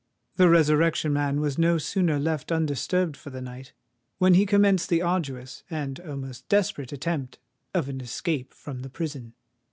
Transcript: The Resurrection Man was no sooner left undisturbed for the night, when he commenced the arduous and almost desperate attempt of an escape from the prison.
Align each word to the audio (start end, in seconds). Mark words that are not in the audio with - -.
The 0.37 0.49
Resurrection 0.49 1.13
Man 1.13 1.41
was 1.41 1.59
no 1.59 1.77
sooner 1.77 2.17
left 2.17 2.51
undisturbed 2.51 3.15
for 3.15 3.29
the 3.29 3.39
night, 3.39 3.71
when 4.17 4.33
he 4.33 4.47
commenced 4.47 4.89
the 4.89 5.03
arduous 5.03 5.63
and 5.69 5.99
almost 5.99 6.49
desperate 6.49 6.91
attempt 6.91 7.37
of 7.75 7.87
an 7.87 8.01
escape 8.01 8.51
from 8.51 8.79
the 8.81 8.89
prison. 8.89 9.35